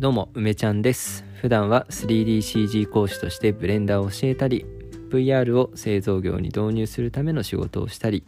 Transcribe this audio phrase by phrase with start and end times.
[0.00, 1.24] どうも、梅ちゃんです。
[1.40, 4.64] 普段は 3DCG 講師としてブレンダーを教えたり、
[5.10, 8.22] VR を製造業に導入するための仕事をしたり、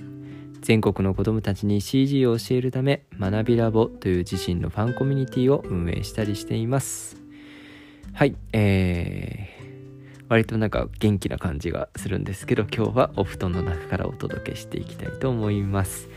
[0.62, 7.16] 全国の子どもたちに CG を教えるため、学びラボという自身のファンコミュニティを運営したりしています。
[8.14, 16.08] はい、えー、割となんか元気な感じがするんですけど、今日はお布団の中からお届けしていきたいと思います。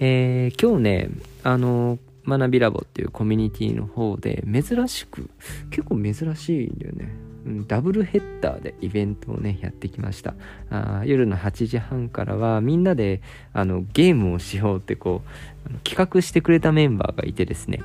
[0.00, 1.10] えー、今日ね、
[1.44, 5.28] あの学びラボっていうコミュニティの方で珍しく
[5.70, 7.08] 結構珍しいんだよね、
[7.46, 10.34] うん、ダブルヘッダーでイベントをねやってきました。
[10.70, 13.20] あ夜の8時半からはみんなで
[13.52, 15.22] あのゲームをしようってこ
[15.66, 17.80] う企画してくれたメンバーがいてですね。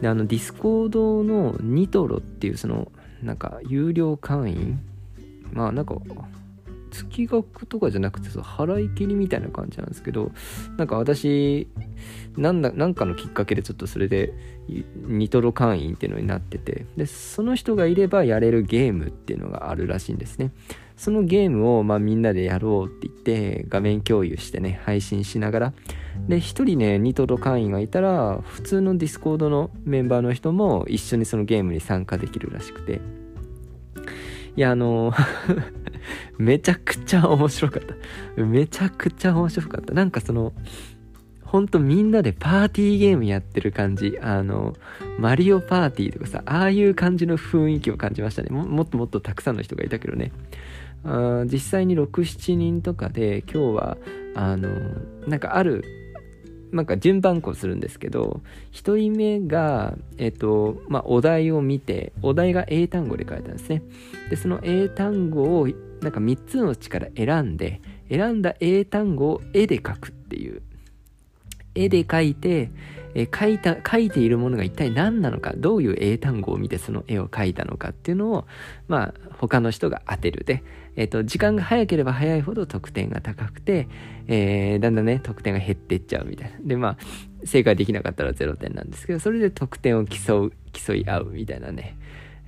[0.00, 2.90] であのディスコードのニトロっていうその
[3.22, 4.80] なんか有料会員？
[5.52, 5.94] まあなんか
[6.90, 10.32] 月額とかじゃなくてそ払い切りみたいな感じなんですけど
[10.76, 11.68] なんか私
[12.36, 14.32] なんだなんかのきっかけでちょっとそれで
[15.06, 20.52] ニトロ会員っていうのになっててでその人がいればやれるゲームっていうのがあるらしいんですね。
[20.96, 25.72] そのゲームをまあみんなでやろうって言って画面共有してね配信しながら。
[26.28, 33.00] で1人ねニトロ会員がいたら普通のディスコードのメンバーの人も一緒にそのゲームに参加できるらしくて。
[34.56, 35.12] いやあの
[36.40, 38.42] めちゃくちゃ面白かった。
[38.42, 39.92] めちゃくちゃ面白かった。
[39.92, 40.52] なんかその
[41.44, 44.18] ほんとみんなでパーティーゲームやってる感じ。
[44.22, 44.74] あの
[45.18, 48.50] マリオパーティーとかさああいう感じの雰囲気を感じましたね。
[48.50, 50.32] もっともっとたくさんの人がいたけどね。
[51.04, 53.98] あ実際に67人とかで今日は
[54.34, 54.68] あの
[55.26, 55.84] なんかある
[56.72, 58.40] なんか順番こうするんですけど
[58.72, 63.82] 1人目が、えっとまあ、お題を見てお題が英単語で書いたんですね。
[64.28, 65.68] でその英単語を
[66.00, 70.62] なんか3つのうちから選んで選んだ英単語を絵で描くっていう。
[71.74, 72.70] 絵で描いて、
[73.14, 78.46] え描いた描いているものが一体何なのかどういう英単語を見てその絵を描いたのかっていうのを
[78.86, 80.44] まあ他の人が当てる。
[80.44, 80.62] で、
[81.00, 83.88] えーと、時間が早ければ早いほど得点が高くて、
[84.28, 86.58] えー、だんだんね得点が減ってっちゃうみたいな。
[86.60, 86.96] でまあ
[87.46, 91.96] 正解できなかったら0点なんですけどそれで得点を競う競い合うみたいなね。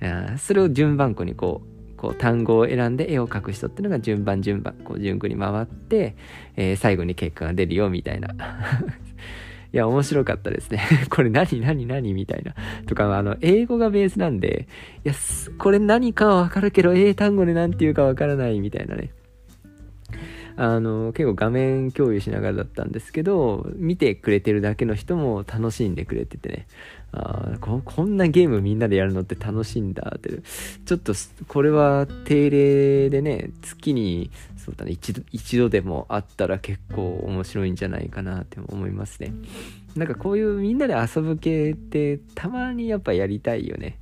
[0.01, 6.15] あそれを順番こにこうこう単語を選んで絵を描く人っていうのが順番順番こう順繰り回って、
[6.55, 8.35] えー、最後に結果が出るよみたいな。
[9.73, 10.83] いや、面白かったですね。
[11.09, 12.13] これ何何何？
[12.13, 12.53] みたいな。
[12.85, 14.67] とか、あの、英語がベースなんで、
[15.03, 15.15] いや、
[15.57, 19.09] これ何かはわかるけど、英単語で何て言うかわからないみたいなね。
[20.55, 26.67] あの、結構画面共有しながらだったんですけど、見てくれてるだけの人も楽しんでくれててね。
[27.15, 30.29] あここんなゲームみんなでやるのって楽しいんだって。
[30.85, 31.13] ちょっと、
[31.47, 34.29] これは定例でね、月に、
[34.63, 39.33] そうだね一度、一度でもあったら結構面白いんじゃないかなって思いますね。
[39.95, 43.99] なんかこういうみんなで遊ぶ系ってたまにやっぱやりたいよね。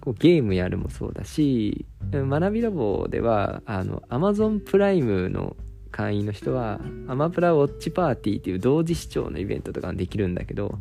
[0.00, 5.56] こうゲームやるもそうだし、学びラボでは、あの、Amazon プライムの
[5.90, 10.78] 会員の人は、アマプラウォッチパーティーっていう同時視聴のイベントとかできるんだけど、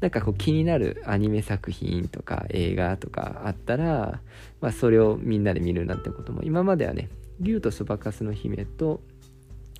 [0.00, 4.20] なんかこう気になるアニメ作品とか映画とかあったら、
[4.60, 7.08] まあそれをみんなで見るなんてことも今まではね、
[7.40, 9.00] 竜とそばかすの姫と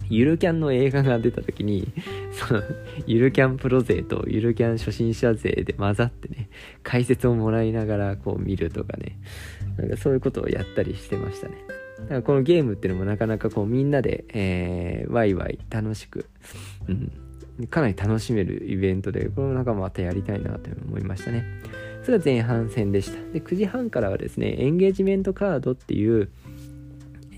[0.09, 1.93] ゆるキャンの映画が出た時に
[2.33, 2.63] その
[3.07, 6.51] ゆるキャンプロ勢とゆるキャン初心者勢で混ざってね
[6.83, 9.19] 解説をもらいながらこう見るとかね。
[9.77, 11.55] なんかそういうことをやったりしてましたね。
[12.01, 16.29] だからこのゲームっていうのもなかなかこうみんなで、えー、ワイワイ楽しく、
[16.89, 21.45] うん、かなり楽しめるイベントでこれもまたやりたいなと思いましたね。
[22.05, 23.33] それが前半戦でした。
[23.33, 26.31] で9時半からはですねエンゲージメントカードっていう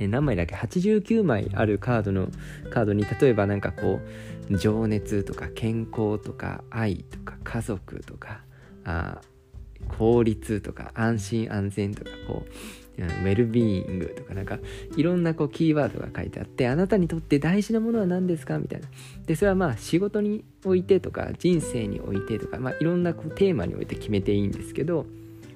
[0.06, 2.28] 何枚だっけ？89枚あるカードの
[2.70, 4.00] カードに例えばなんかこ
[4.50, 8.42] う情熱とか健康とか愛とか家族とか
[8.84, 9.20] あ
[9.98, 14.58] 効率とか安心安全とかこうウェルビーイングとかなんか
[14.96, 18.58] いろんなこうキーワードが書いてあってあなたにとって大事なものは何ですか？
[18.58, 18.88] みたいな。
[19.24, 25.06] でそれはまあ仕事においてとか人生においてとか、まあ、いろんなこうテーマにおいて決めていいんですけど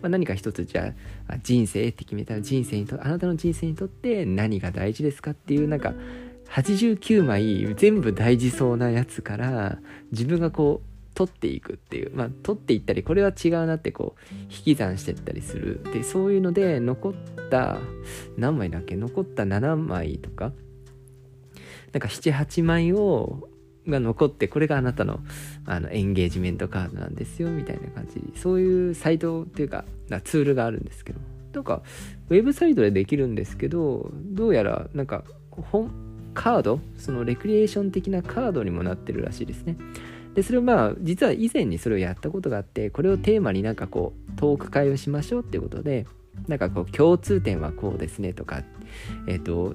[0.02, 0.92] まあ、何か一つじゃ
[1.28, 5.94] あ人生って決めたら人生にとあなたの人生にとって何が大事ですかっていうなんか
[6.50, 9.78] 89枚全部大事そうなやつから
[10.10, 12.10] 自分がこう取っていくっていう。
[12.14, 15.82] まあ取っていったりこれは違うなってこう引き算していったりする。
[15.92, 17.14] でそういうので残っ
[17.50, 17.78] た
[18.36, 18.96] 何枚だっけ？
[18.96, 20.52] 残った7枚とか？
[21.92, 23.48] なんか78枚を
[23.88, 25.20] が残ってこれがあなたの
[25.66, 28.22] あのエンゲージメントカードなんですよみたいな感じ。
[28.40, 29.84] そういうサイトっていうか
[30.24, 31.20] ツールがあるんですけど。
[31.52, 31.82] なんか
[32.30, 35.90] ウェブサイトでできるんですけどどうやらなんか本
[36.32, 36.80] カード？
[36.96, 39.76] そのレクリエーション的なカードにもなってるらしいですね。
[40.34, 46.06] でそれをまあ実は以前にそれをやったことがあってこれをテーマになんかこうトーク会をしましょうっていうことで
[46.48, 48.62] なんかこう共通点はこうですねとか
[49.26, 49.74] えっ、ー、と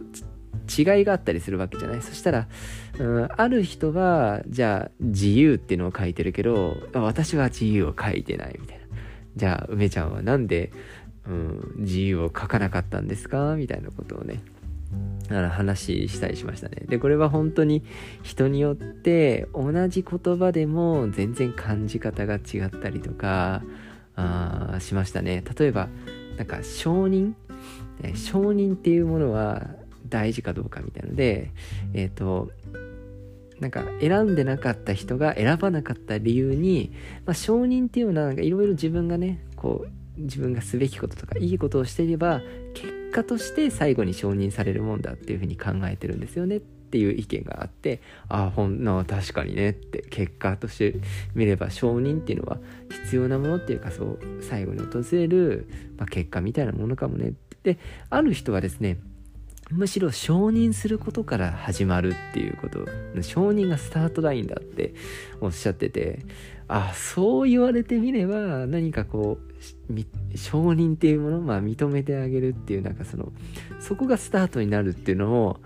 [0.68, 2.48] 違いがあったりするわけじゃないそしたら、
[3.00, 8.86] うん、ある人はじゃあ自由っていうのを書いてるけど私は自由を書いてないみたいな
[9.36, 10.72] じゃあ梅ちゃんは何で、
[11.26, 13.56] うん、自由を書かなかったんですか？
[13.56, 14.42] みたいなことをね
[15.30, 16.86] 話したりしましたね。
[16.88, 17.84] で、これは本当に
[18.24, 23.62] 人によって同じ言葉でも全然感じ方が違ったりとか
[24.16, 25.44] あしましたね。
[25.60, 25.90] 例えば、
[26.38, 27.34] なんか承認？
[28.16, 29.68] 承認っていうものは
[30.10, 31.52] 大事かどうかみたいので、
[31.94, 32.52] えっ、ー、と、
[33.60, 36.92] なんか選んでなかった人が選ばなかった理由に、
[37.26, 42.42] まあ、承認っていうのはなんかいろいろ自分がねこう自分がすべきこととかいいことをしていれば
[42.74, 50.96] 結果として最後に承認されるもんだっていうふうに考えてるんですよねっていう意見があってああほんの確かにねって結果として
[51.36, 52.60] 見れば承認っていうのは
[53.04, 55.68] 必要なものっていうかそう最後に訪れる、
[55.98, 57.34] まあ、結果みたいなものかもね
[57.64, 57.78] で
[58.10, 58.98] ある人はですね
[59.70, 62.86] むしろ承認することから始まるっていうこと
[63.22, 64.94] 承認がスタートラインだって
[65.42, 66.26] おっしゃってて
[66.70, 69.40] あそう言われてみれば何かこ
[69.90, 73.32] う承認っていうものをまあ認めてあげるっていうなんかその
[73.80, 75.60] そこがスタートになるっていうのを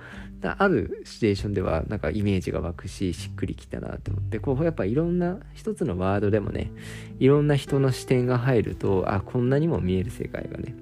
[0.43, 6.71] あるシチュエーションではなんかイメージが湧くししっくりきたなと思ってこうやっぱいろんな一つのワードでもね
[7.19, 10.75] いろんな人の視点が入るとあこんなにも見える世界がね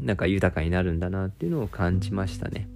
[0.00, 2.68] なんか豊かになるんだなっていうのを感じましたね。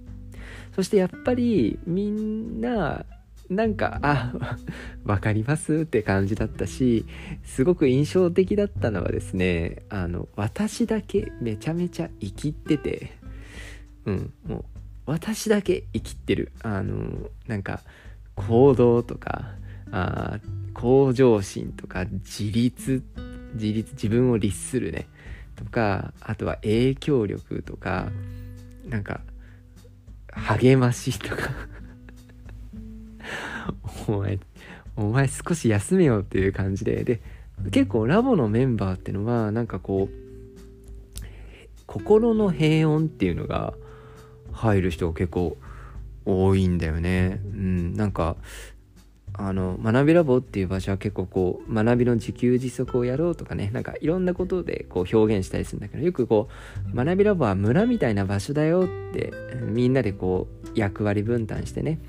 [0.75, 3.05] そしてやっぱりみんな
[3.49, 4.33] なんかあ
[5.03, 7.05] わかりますって感じだったし
[7.43, 13.11] すごく印象的だったのはですねあの私だけめちゃめちゃ生きってて
[14.05, 14.63] うんもう
[15.05, 16.51] 私だけ生きってる。
[16.63, 17.81] あのなんか
[18.35, 19.55] 行動とか
[19.91, 20.39] あ
[20.73, 23.03] 向上心とか自立
[23.53, 25.07] 自立自分を律するね。
[25.63, 28.09] とかあとは影響力とか
[28.87, 29.21] なんか
[30.31, 31.49] 励ましとか
[34.07, 34.39] お前
[34.95, 37.21] お前少し休めよっていう感じでで
[37.71, 40.21] 結構ラボのメンバーってのはなんかこう
[41.85, 43.73] 心の平穏っていうのが
[44.51, 45.57] 入る人が結構
[46.25, 47.41] 多いんだよね。
[47.43, 48.37] うん、なんか
[49.33, 56.49] あの学びラボっていう場所は結構こう学びの自給自足をやろうとかねなんかいろんなことでこう表現したりするんだけどよくこ
[56.93, 59.31] う学びラボは村みたいな場所だよって
[59.61, 61.99] みんなでこう役割分担してね。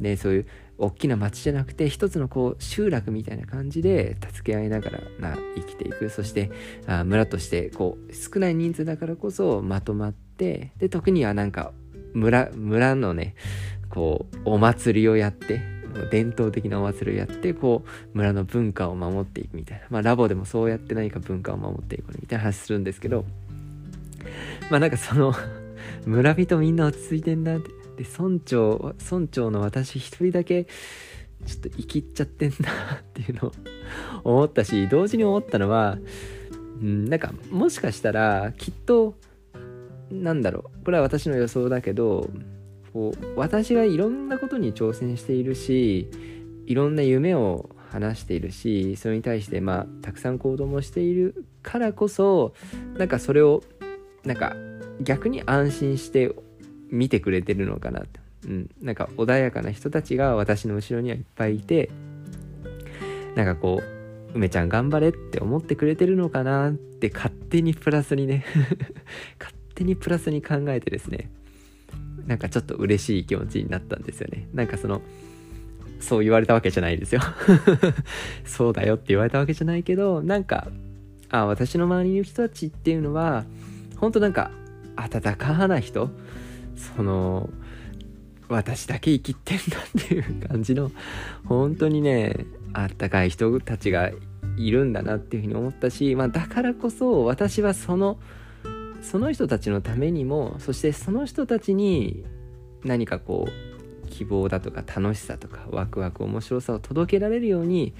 [0.00, 0.46] でそういう
[0.78, 6.08] 大きな町じゃなくて一つのこう集落みたいな感じで助け合いながら、まあ、生きていく。
[6.08, 6.52] そして
[6.86, 11.72] あ村としてこう少ない人数だからこそまとまってで時にはなんか
[12.14, 13.34] 村村のね
[13.90, 19.86] こうお祭りをやって伝統的なお祭りをやってこう村の文化を守っていくみたいな。
[19.90, 23.24] まあラボでもそうやって何か文化を守っていくみたいな話するんですけど。
[24.70, 25.34] まあなんかその
[26.06, 27.78] 村人みんな落ち着いてんなって。
[27.98, 30.66] で村長村長の私一人だけ
[31.46, 33.52] ちょっと生きっちゃってんなっていうのを
[34.22, 35.98] 思ったし同時に思ったのは、
[36.80, 39.16] うん、なんかもしかしたらきっと
[40.10, 40.84] なんだろう。
[40.84, 42.30] これは私の予想だけど
[42.92, 46.10] こう私がいろんなことに挑戦しているし
[46.66, 52.54] いろんな夢を話しているしそれに対してまあたくさん行動もしているからこそ
[52.96, 53.62] なんかそれを
[54.24, 54.54] なんか
[55.00, 56.34] 逆に安心して
[56.90, 61.90] 見てくれてるのかなって、うん、なんか穏やかな人たちが私の後ろにはいっぱいいて
[63.34, 63.98] なんかこう
[64.34, 68.44] 梅ちゃん頑張れって思ってくれてるのかなって勝手にプラスにね
[69.38, 71.30] 勝手にプラスに考えてですね
[72.28, 74.46] なんかちょっと嬉しい気持ちになったんですよね。
[74.52, 75.00] なんかその
[75.98, 77.22] そう言われたわけじゃないですよ。
[78.44, 80.68] そうだよって言われたわけじゃないけどなんか
[81.30, 83.44] あ私の周りの人たちっていうのは
[83.96, 84.50] 本当なんか
[84.96, 86.10] 温かな人。
[86.76, 87.50] その
[88.48, 90.92] 私だけ生きてんだっていう感じの
[91.44, 94.10] 本当にねあったかい人たちが
[94.56, 98.18] いるんだなっていうふうに思ったし、まあ、だからこそ私はその
[99.02, 102.24] その人たちのためにもそしてその人たちに
[102.84, 107.94] 何かこう希望だとか楽しさとかワクワク面白さを届けられるように、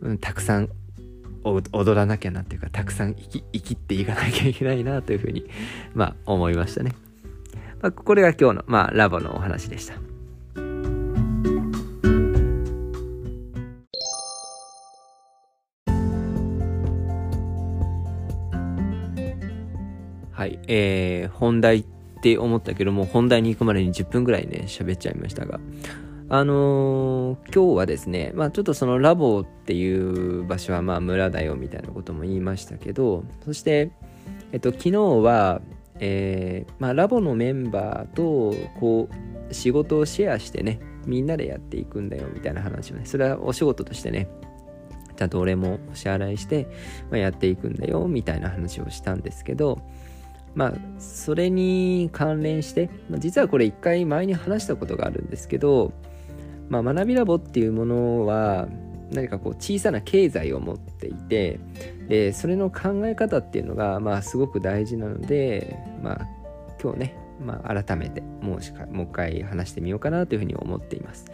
[0.00, 0.68] うん、たくさん
[1.42, 5.46] 踊らなきゃなっていうかたくさん生き生きていかなきゃいけないなというふうに
[5.94, 6.92] まあ思いましたね。
[7.80, 9.94] まあ、これが今日の、まあ、ラボのお話でした。
[20.40, 21.84] はい、えー、本題っ
[22.22, 25.60] て思ったけども、本題に行くまでに10分ぐらいね、喋っちゃいましたが、
[26.30, 33.90] あのー、今日はですね、まあ、ちょっとそのラボっていう場所はまあ村だよみたいなことも言いましたけどそして、
[34.52, 35.60] えっと、昨日は、
[35.98, 39.10] えーまあ、ラボのメンバーとこ
[39.50, 44.30] う仕事をシェアしてねみんなでやっていくんだよみたいな話をねそれはお仕事としてね
[45.16, 46.66] ちゃんと俺もお支払いして、
[47.10, 49.82] まあ、やっていくんだよみたいな話をしたんですけど
[50.54, 55.92] まあそれに関連して、まあ、実はこれ一回前に話したことがあるんですけど、
[56.68, 58.68] まあ、学びラボっていうものは
[59.12, 61.58] 何かこう小さな経済を持っていて
[62.08, 66.26] でそれの考え方っていうのがまあすごく大事なのでまあ
[66.82, 71.26] 今日ね、まあ、改めてもうしかもう一回話してみようかなというふうに思っています。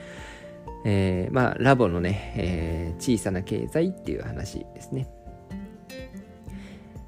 [0.84, 5.08] えー、まあラボのね、えー、小さな経済っていう話ですね。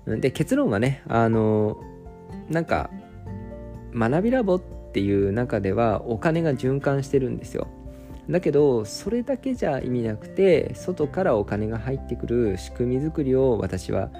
[0.06, 1.76] で結論はねあの
[2.50, 2.90] なんか
[3.94, 4.60] 学びラボっ
[4.92, 7.68] ていう中ではお金が循環してるんですよ。
[8.30, 14.10] だけどそれだけじゃ意味なくて外からお金が入ってくる仕組み作りを私は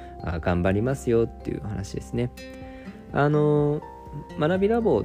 [0.40, 2.30] 頑張りますよっていう話ですね。
[3.12, 3.82] あの
[4.38, 5.04] 学びラボ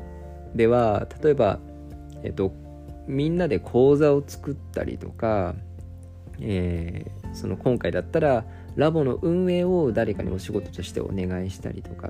[0.55, 1.59] では例えば、
[2.23, 2.53] えっと、
[3.07, 5.55] みんなで講座を作ったりとか、
[6.39, 12.09] えー、その今回だったらラボの運営を誰かにお仕事としてお願いしたりとか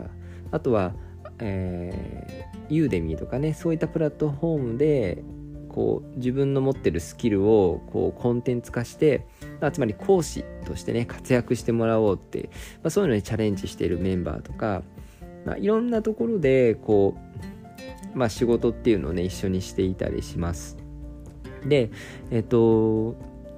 [0.53, 0.93] あとは、
[1.39, 5.23] えー、ユーデミーとかねそういったプラットフォームで
[5.67, 9.25] こう自分の持ってるスキルをこうコンテンツ化して、
[9.73, 12.51] つまり講師としてね活躍してもらおうって、
[12.83, 14.83] まあ、そういうのにチャレンジしているメンバーとか、
[15.45, 17.17] まあ、いろんなところでこ
[18.13, 20.77] う、まあ、仕事っていうのをね一緒にしていたりします。
[21.65, 21.89] で、
[22.29, 23.15] えっと、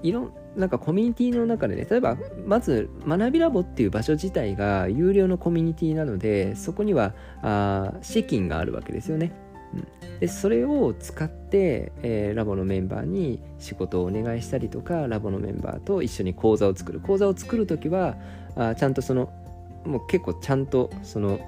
[0.07, 9.33] いろなんかコミュニティの中でね、例えば、まず、学びラボっていう場所自体が有料のコミュニティなので、そこにはあ資金があるわけですよね。
[9.73, 18.15] うん、でそれを使って、えー、ラボのメンバーに仕事をお願いしたりとかラボのメンバーと一緒に講座を作る講座を作る時は
[18.55, 19.33] あちゃんとその
[19.85, 21.39] もう結構ちゃんとその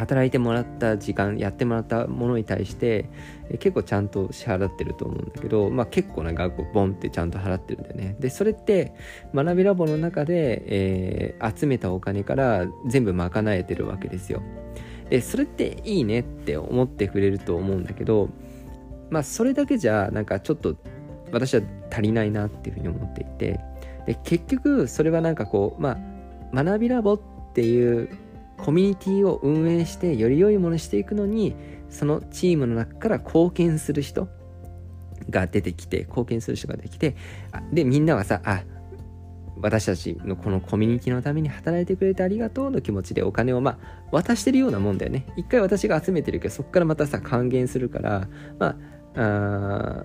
[0.00, 3.10] 働いてもらった時間やってもらったものに対して
[3.52, 8.16] 結構ちゃんと支払ってると思うんだけど、まあ、結構な額をボンってちゃんと払ってるんだよね。
[8.18, 8.94] でそれって
[9.34, 14.42] 学びラボの中で、えー、集めたお金から全部賄えてるわけですよ。
[15.10, 18.30] でそれっていいねって思ってくれると思うんだけど
[19.10, 20.76] まあそれだけじゃなんかちょっと
[21.30, 23.60] 私は足りないなっていうふうに思っていて。
[24.06, 25.98] で結局それはなんかこうま
[26.54, 27.20] あ学びラボっ
[27.52, 28.08] ていう
[28.64, 31.54] コミュニティを運営してより良いものにしていくのに
[31.88, 34.28] そのチームの中から貢献する人
[35.28, 37.16] が出てきて貢献する人ができて
[37.72, 38.62] でみんなはさあ
[39.62, 43.78] 私たちのこのコミュニティのために働いてくれてありがとうの気持ちでお金をまあ
[44.10, 45.26] 渡してるようなもんだよね。
[45.36, 48.76] 一回私が集めてるけどそこからまたさ還元するからま
[49.14, 50.04] あ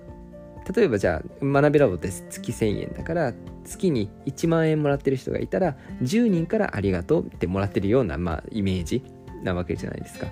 [0.74, 3.32] 例えばじゃあ学びラボって月1000円だから
[3.64, 9.02] 月に1万円もらってる人がいたら10人からありがとうってもらってるような、まあ、イメージ
[9.42, 10.26] なわけじゃないですか。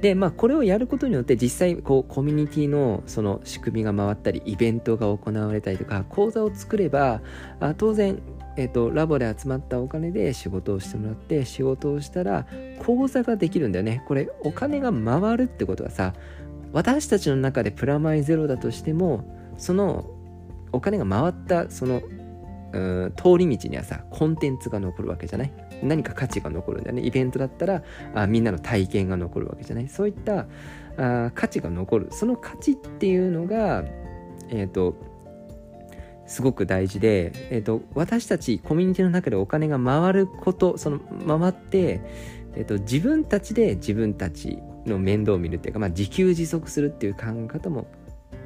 [0.00, 7.22] でまあこれをやることによって実際こうコミュニティのその仕組みが回ったりイベントが行われたりとか講座を作れば
[7.58, 8.20] あ当然
[8.56, 12.46] えーと、ラボで集まったお金で仕事をしてもらって仕事をしたら
[12.78, 16.14] 講座ができるんだよねこれお金が回るってことはさ
[16.74, 19.24] 私たちの中でプラマイゼロだとしても
[19.56, 20.10] その
[20.72, 22.02] お金が回ったその
[23.16, 25.52] 通り道にはさコンテンツが残るわけじゃない？
[25.84, 27.02] 何か価値が残るんだよね。
[27.02, 29.88] イベントだったらあみんなの体験が残るわけじゃない？
[29.88, 30.46] そういった
[30.96, 32.08] あ価値が残る。
[32.10, 33.84] その価値っていうのが
[34.48, 34.96] えっ、ー、と
[36.26, 42.00] すごく大事で、えーと、私たちコミュニティの中でお金が回ることその回って、
[42.54, 47.86] えーと自分たちで自分たちの面倒を見るっていうか、まあ、自給自足するっていう考え方も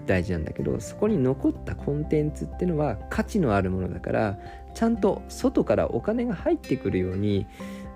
[0.07, 4.39] 大事なんだけどそこに残ったコンテンツっていうのは価値のあるものだから
[4.75, 7.47] ちゃんと外からお金が入ってくるように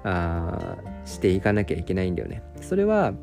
[0.05, 2.43] あしていかなきゃいけないんだよね。
[2.61, 3.15] それは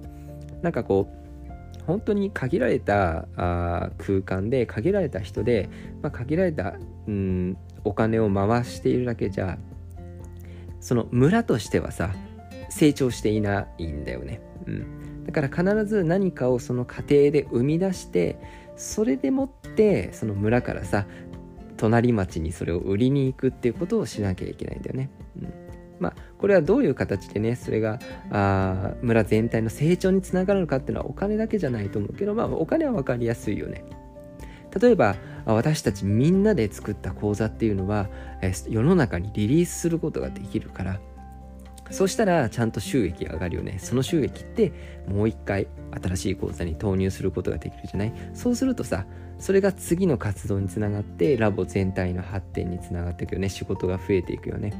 [0.61, 5.69] なんかこう本当に限られたあ空間で限られた人で、
[6.01, 6.75] まあ、限られた、
[7.07, 9.57] うん、お金を回しているだけじゃ
[10.79, 12.13] その村としてはさ
[12.69, 14.41] 成長していないんだよね。
[14.67, 14.85] うん、
[15.25, 18.39] だから必ず何かをその過程で生み出して
[18.75, 21.05] それでもってその村からさ
[21.77, 25.09] 隣町にそれを売りに行くっていうことをしなきゃいけないんだよね。
[25.41, 27.99] うんまあ、これはどういう形でね、それが
[28.31, 33.83] あ村全体の成長につながるのかっていうのはお金だけじゃないと思うけど、まあ、お金は分かりやすいよね。
[34.79, 38.07] 例えば、私たちみんなで作った講座っていうのは、
[38.69, 40.99] 世の中にリリースすることができるから、
[41.91, 43.77] そうしたらちゃんと収益上がるよね。
[43.79, 44.72] その収益って
[45.08, 45.67] もう一回
[46.03, 48.13] 新しい口座に投入することができるじゃない？
[48.34, 49.05] そうするとさ
[49.38, 53.50] それが次の活動につながってラボ全体の発展につながっていくよね。
[53.50, 54.74] 仕事が増えていくよね。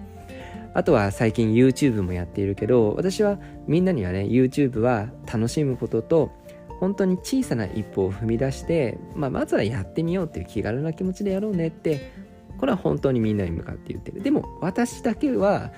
[0.74, 6.32] あとは最近 YouTube もやっているけど私はみんなにはね YouTube は楽しむことと
[6.80, 12.12] 本当に小さな一歩を踏み出して、まあ、まずはやってみようっていう気軽な気持ちでやろうねって
[12.60, 14.22] これは本当にみんなに向かって言ってる。
[14.22, 15.72] でも私だけは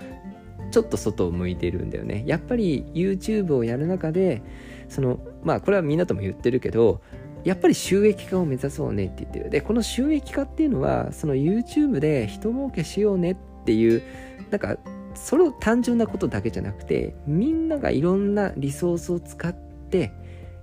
[0.71, 2.23] ちょっと外を向いてるんだよね。
[2.25, 4.41] やっぱり YouTube をやる中で
[4.89, 7.01] そのまあこれはみんなとも言ってるけど
[7.43, 9.49] やっぱり収益化を目指そうねって言ってる。
[9.49, 14.01] でこの収益化っていうのはその YouTube で人儲けしようねっていう
[14.49, 14.77] なんか
[15.15, 20.13] それを単純なことだけじゃなくてみんながいろんなリソースを使って、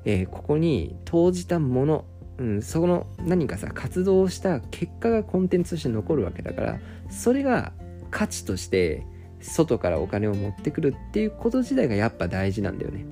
[0.05, 2.05] えー、ここに投じたもの、
[2.38, 6.79] うん、その何かさ活動した結果がコンテンツとして残るわけだから
[7.11, 7.73] それが
[8.11, 9.07] 価値として
[9.40, 13.07] 外からお金を持ってくるっていうこと自体がやっぱ大事なんだよね。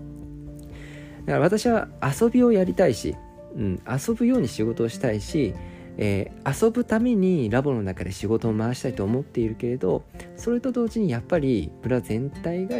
[1.24, 3.16] だから私は遊びをやりたいし、
[3.54, 5.54] うん、遊ぶように仕事をしたいし
[5.98, 10.04] えー、遊ぶためにラボの中で仕事を回したいと思っているけれど
[10.36, 12.76] それと同時にやっぱり村全体が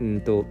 [0.00, 0.46] うんと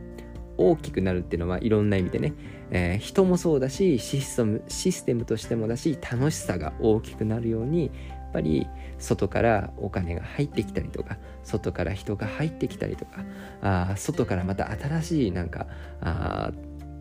[0.57, 2.33] 大きくなるっていうのはいろんな意味でね、
[2.71, 7.91] えー、人もそうだしシステムシステムとしてもだし楽しさが大きくなるように
[8.37, 8.67] ぱり
[8.99, 13.23] 外からお金が入ってきたりとか外から人が入ってきたりとか
[13.61, 15.65] あ外からまた新しいなんか
[16.01, 16.51] あ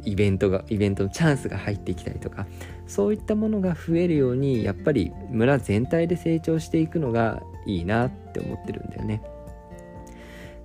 [0.05, 2.47] イベントがイベントのチャンスが入ってきたりとか
[2.87, 9.23] そういったものが増えるようにやっぱり村全体で成長していくのがいいなって思ってるんだよね。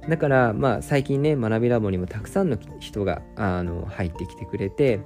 [0.08, 5.00] だからまあ最近ね学びラボにもたくさんの人があの入ってきてくれて、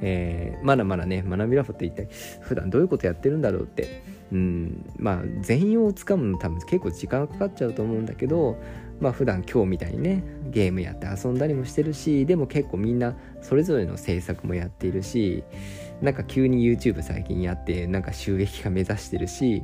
[0.00, 2.08] えー、まだまだね学びラボって一体
[2.40, 4.86] 普段どういうことやってるんだろうってうん。
[4.98, 8.60] まあ全容をつかむの多分結構時間かかっちゃうと思うんだけど
[9.00, 15.44] まあ普段今日みたいにねゲームやって遊んだりもしてるしでも結構みんなそれぞれの制作もやっているし
[16.00, 19.62] なんか急に YouTube 最近やってなんか収益化目指してるし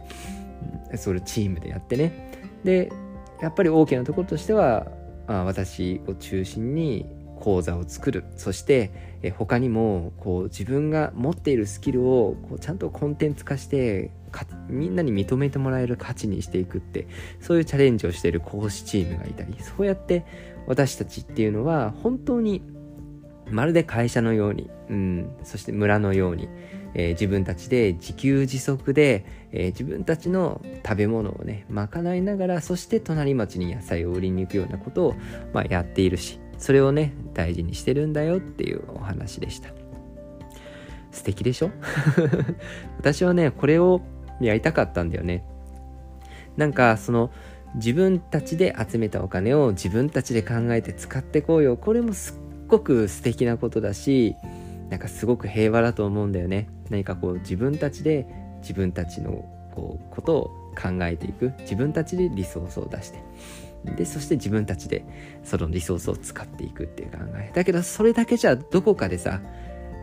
[0.96, 2.30] それチームでやってね。
[2.64, 2.92] で
[3.40, 4.86] やっぱり大きなところとしては
[5.26, 7.06] あ私を中心に
[7.42, 8.24] 講座を作る。
[8.36, 14.12] そして他にもこう自分が持っているスキルをこうちゃんとコンテンツ化して
[14.68, 17.08] みんなに認めてもらえる価値にしていくって
[17.40, 20.24] そういうチャレンジをしている講師チームがいたりそうやって
[20.68, 22.62] 私たちっていうのは本当に
[23.50, 26.48] まるで会社のように、うん、そして村のように、
[26.94, 35.14] えー、自分たちで自給自足で、えー、自分たちの食べ物をね賄いながらそして隣町に野菜を売りに行くようなことを、
[35.52, 39.70] まあ、やっているしそれをね大事にしてるんだよっていうお話でした。
[41.10, 41.70] 素敵でしょ？
[42.98, 44.00] 私はねこれを
[44.40, 45.44] やりたかったんだよね。
[46.56, 47.32] なんかその
[47.74, 51.76] 自分たちで集めたお金を自分たちで考えて使ってこうよ。
[51.76, 54.36] これもすっごく素敵なことだし
[54.88, 56.68] なんかすごく平和だと思うんだよね。
[56.90, 58.24] 何かこう自分たちで
[58.60, 59.44] 自分たちの
[59.74, 60.44] こうことを
[60.80, 61.52] 考えていく。
[61.62, 63.18] 自分たちでリソースを出して。
[63.84, 65.04] でそして自分たちで
[65.42, 69.40] そのリソースを使っていくっていう考えだけどそれだけじゃどこかでさ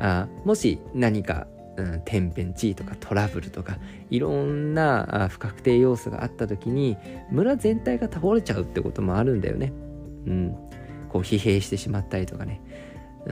[0.02, 3.78] あもし何かうん、天変地異とかトラブルとか
[4.10, 6.98] いろんな不確定要素があった時に
[7.32, 9.72] 村全体が倒れちゃうってこともあるんだよね。
[10.28, 10.56] うん、
[11.08, 12.62] こう疲弊してしまったりとかね。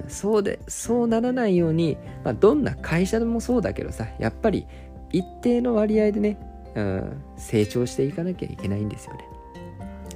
[0.07, 4.67] そうでそうならないように、まあ、どんな会社でもそうだけどさやっぱり
[5.11, 6.37] 一定の割合でね、
[6.75, 9.25] うん、成長していかなきゃいけないんですよね。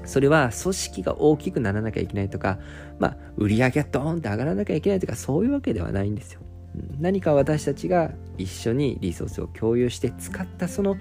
[0.06, 2.60] それは組織が大きくならなきゃいけないとか、
[3.00, 6.42] まあ、売り上げがドーンって上がらなきゃいけないとかそういうわけではないんですよ。
[7.00, 10.96] 何か私たちが一緒にリソースを共有して使ったその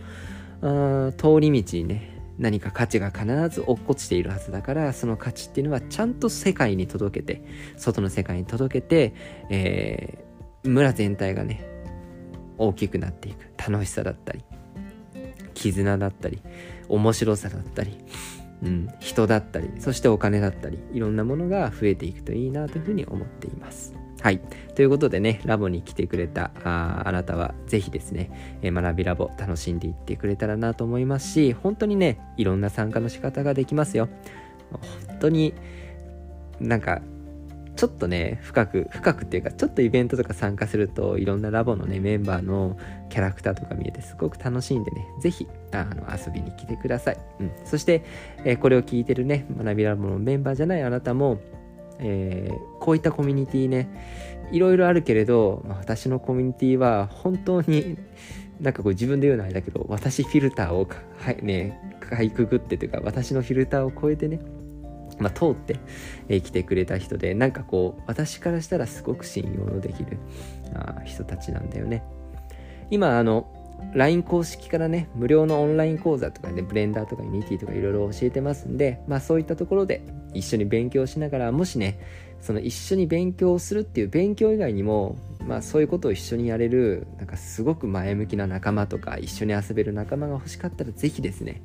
[1.13, 7.45] 通り道にね何か価値が必ず落っこちているはずだからその価値っていうのはちゃんと世界に届けて
[7.77, 9.15] 外の世界に届けて、
[9.49, 11.65] えー、村全体がね
[12.59, 14.43] 大きくなっていく楽しさだったり
[15.55, 16.43] 絆だったり
[16.89, 17.97] 面白さだったり、
[18.63, 23.95] うん、人だったりそしてお金だったりいろんなものが増えていくといいなというふうに思っています。
[24.21, 24.41] はい。
[24.75, 34.11] ということでね、ラボに来てくれたああなたは、ぜひですね、えー、学びラボ楽しんでいってくれたらなと思いますし、本当にね、いろんな参加の仕方ができますよ。
[35.09, 35.55] 本当に
[36.61, 37.01] なんか、
[37.81, 42.77] ちょっとね、深く、深くっていうか、ちょっとイベントとか参加すると、いろんなラボのね、メンバーの
[43.09, 47.17] キャラクターとか見えて、すごく楽しいんでね、ぜひ、あの、遊びに来てください。
[47.41, 47.53] うん。
[47.65, 48.05] そして、
[48.45, 51.41] えー、これを聞いてるね、学びラボのメンバーじゃないあなたも、
[52.01, 53.89] えー、こういったコミュニティね
[54.53, 57.97] いろいろあるけれど、まあ、私のコミュニティは本当に
[58.61, 60.87] なんかこう自分で言うのはあれだけど私フィルターを
[61.19, 64.41] はいねかいくぐってというか私のフィルターを超えてね
[65.21, 65.77] まあ、通って
[66.29, 70.19] え来てくれた人でなんかこう私からしたらすごく信用のできる
[70.75, 72.03] あ人たちなんだよね。
[72.91, 73.47] 今あの
[73.95, 80.03] LINE 公式からね無料のオンライン講座とかねブレンダーとか Unity とかいろいろ教えてますんでまあそういったところで
[80.35, 81.99] 一緒に勉強しながらもしね
[82.41, 91.63] その一緒に勉強するっていう勉強以外にもまあそういうことを一緒にやれるなんかすごく前向きな仲間とか一緒に遊べる仲間が欲しかったら是非ですね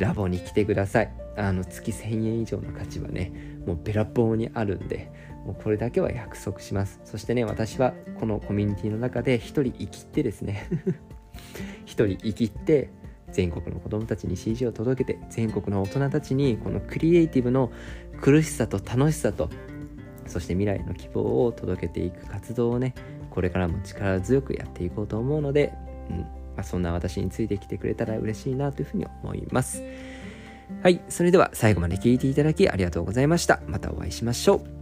[0.00, 1.12] ラボに来てください。
[1.36, 3.32] あの月1000円以上の価値はね
[3.66, 5.10] もうべらぼうにあるんで
[5.46, 7.00] もうこれだけは約束します。
[7.04, 10.68] そしてね私はこのコミュニティの中で一人生きってですね
[11.86, 12.90] 一人生きって
[13.32, 17.70] 全国の子供たちに CG を届けて全国の大人たちにこのクリエイティブの
[18.20, 19.48] 苦しさと楽しさと
[20.26, 22.94] そして未来の希望を届けていく活動をね
[23.30, 25.72] これからも力強くやっていこうと思うので、
[26.10, 29.82] うんまあ、そんな私についてきてくれたら嬉しいなというふうに思います。
[30.82, 33.60] はいそれでは最後まで聴いていただきありがとうございました。
[33.66, 34.79] またお会いしましょう。